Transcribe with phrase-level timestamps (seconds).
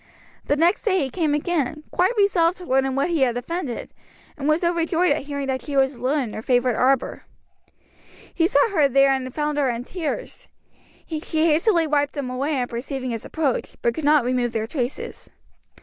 [0.45, 3.93] The next day he came again, quite resolved to learn in what he had offended,
[4.35, 7.25] and was overjoyed at hearing that she was alone in her favourite arbor.
[8.33, 10.47] He sought her there and found her in tears.
[11.07, 15.29] She hastily wiped them away on perceiving his approach, but could not remove their traces.